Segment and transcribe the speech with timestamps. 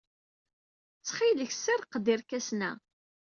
[0.99, 2.71] Ttxil-k, ssirreq-d irkasen-a.